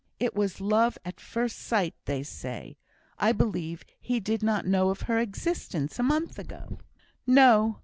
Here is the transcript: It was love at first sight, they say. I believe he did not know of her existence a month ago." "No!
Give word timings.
It 0.19 0.33
was 0.33 0.59
love 0.59 0.97
at 1.05 1.19
first 1.19 1.59
sight, 1.59 1.93
they 2.05 2.23
say. 2.23 2.75
I 3.19 3.33
believe 3.33 3.85
he 3.99 4.19
did 4.19 4.41
not 4.41 4.65
know 4.65 4.89
of 4.89 5.01
her 5.01 5.19
existence 5.19 5.99
a 5.99 6.01
month 6.01 6.39
ago." 6.39 6.79
"No! 7.27 7.77